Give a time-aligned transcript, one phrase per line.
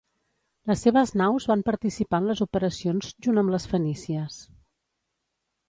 [0.69, 4.43] Les seves naus van participar en les operacions junt amb les fenícies.